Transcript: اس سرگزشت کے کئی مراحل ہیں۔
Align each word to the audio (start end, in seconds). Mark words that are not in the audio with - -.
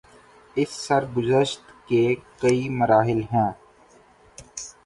اس 0.55 0.69
سرگزشت 0.87 1.61
کے 1.87 2.03
کئی 2.39 2.67
مراحل 2.79 3.21
ہیں۔ 3.33 3.51